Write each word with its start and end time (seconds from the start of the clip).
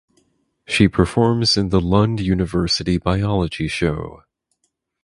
She 0.65 0.87
performs 0.87 1.57
in 1.57 1.69
the 1.69 1.79
Lund 1.79 2.19
University 2.21 2.97
Biology 2.97 3.67
Show. 3.67 4.23